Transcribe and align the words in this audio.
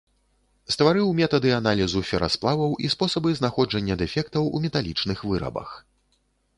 Стварыў 0.75 1.11
метады 1.19 1.51
аналізу 1.57 2.01
ферасплаваў 2.13 2.71
і 2.87 2.91
спосабы 2.97 3.37
знаходжання 3.43 4.01
дэфектаў 4.03 4.43
у 4.55 4.67
металічных 4.69 5.17
вырабах. 5.33 5.69